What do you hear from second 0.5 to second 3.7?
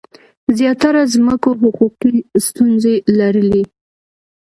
زیاتره ځمکو حقوقي ستونزي لرلي.